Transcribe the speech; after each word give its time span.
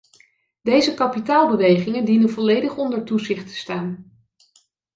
Deze 0.61 0.93
kapitaalbewegingen 0.93 2.05
dienen 2.05 2.29
volledig 2.29 2.77
onder 2.77 3.03
toezicht 3.03 3.47
te 3.47 3.55
staan. 3.55 4.11